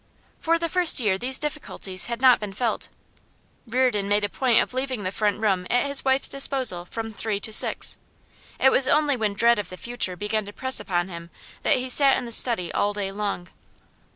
For 0.39 0.57
the 0.57 0.67
first 0.67 0.99
year 0.99 1.19
these 1.19 1.37
difficulties 1.37 2.07
had 2.07 2.21
not 2.21 2.39
been 2.39 2.53
felt; 2.53 2.89
Reardon 3.67 4.07
made 4.09 4.23
a 4.23 4.29
point 4.29 4.59
of 4.59 4.73
leaving 4.73 5.03
the 5.03 5.11
front 5.11 5.39
room 5.39 5.67
at 5.69 5.85
his 5.85 6.03
wife's 6.03 6.27
disposal 6.27 6.85
from 6.85 7.11
three 7.11 7.39
to 7.39 7.53
six; 7.53 7.97
it 8.59 8.71
was 8.71 8.87
only 8.87 9.15
when 9.15 9.35
dread 9.35 9.59
of 9.59 9.69
the 9.69 9.77
future 9.77 10.15
began 10.15 10.43
to 10.45 10.53
press 10.53 10.79
upon 10.79 11.07
him 11.07 11.29
that 11.61 11.77
he 11.77 11.87
sat 11.87 12.17
in 12.17 12.25
the 12.25 12.31
study 12.31 12.71
all 12.71 12.93
day 12.93 13.11
long. 13.11 13.49